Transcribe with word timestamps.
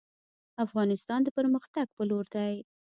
افغانستان 0.65 1.19
د 1.23 1.27
پرمختګ 1.37 1.87
په 1.97 2.03
لور 2.09 2.25
دی 2.35 2.53